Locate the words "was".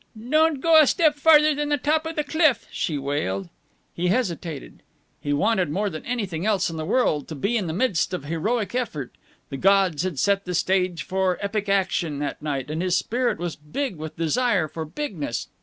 13.37-13.55